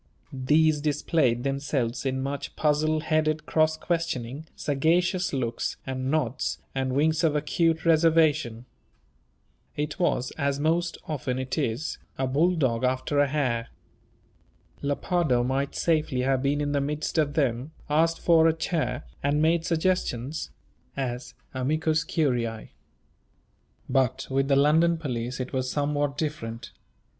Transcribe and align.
These 0.33 0.81
displayed 0.81 1.43
themselves 1.43 2.07
in 2.07 2.23
much 2.23 2.55
puzzle 2.55 3.01
headed 3.01 3.45
cross 3.45 3.77
questioning, 3.77 4.47
sagacious 4.55 5.31
looks, 5.31 5.77
and 5.85 6.09
nods, 6.09 6.57
and 6.73 6.93
winks 6.93 7.23
of 7.23 7.35
acute 7.35 7.85
reservation. 7.85 8.65
It 9.75 9.99
was, 9.99 10.31
as 10.39 10.59
most 10.59 10.97
often 11.07 11.37
it 11.37 11.55
is, 11.55 11.99
a 12.17 12.25
bulldog 12.25 12.83
after 12.83 13.19
a 13.19 13.27
hare. 13.27 13.67
Lepardo 14.81 15.43
might 15.43 15.75
safely 15.75 16.21
have 16.21 16.41
been 16.41 16.61
in 16.61 16.71
the 16.71 16.81
midst 16.81 17.19
of 17.19 17.35
them, 17.35 17.71
asked 17.87 18.19
for 18.19 18.47
a 18.47 18.53
chair, 18.53 19.03
and 19.21 19.39
made 19.39 19.67
suggestions. 19.67 20.49
as 20.97 21.35
"amicus 21.53 22.03
curiæ." 22.03 22.69
But 23.87 24.25
with 24.31 24.47
the 24.47 24.55
London 24.55 24.97
police 24.97 25.39
it 25.39 25.53
was 25.53 25.69
somewhat 25.69 26.17
different. 26.17 26.71